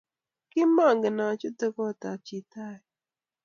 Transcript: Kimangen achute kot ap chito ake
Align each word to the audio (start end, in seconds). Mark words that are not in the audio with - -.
Kimangen 0.51 1.17
achute 1.27 1.67
kot 1.75 2.01
ap 2.11 2.19
chito 2.27 2.59
ake 2.71 2.85